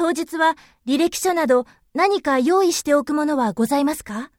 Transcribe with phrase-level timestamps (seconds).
[0.00, 4.30] 当日は履歴書など何か用意しておくものはございますか？